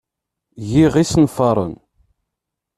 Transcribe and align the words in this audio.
Giɣ 0.69 0.93
isenfaren. 1.03 1.73